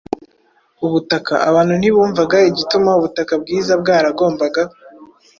Ubutaka: 0.85 1.33
abantu 1.49 1.73
ntibumvaga 1.77 2.37
igituma 2.49 2.89
ubutaka 2.99 3.33
bwiza 3.41 3.73
bwaragombaga 3.81 4.61